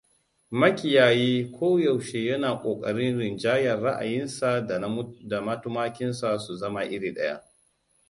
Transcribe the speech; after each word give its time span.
Makiyayi 0.51 1.47
koyaushe 1.53 2.19
yana 2.21 2.61
ƙoƙarin 2.61 3.19
rinjayar 3.19 3.79
raʻayinsa 3.81 4.67
da 5.27 5.39
na 5.41 5.61
tumakinsa 5.61 6.39
su 6.39 6.55
zama 6.57 6.83
iri 6.83 7.11
ɗaya. 7.13 7.43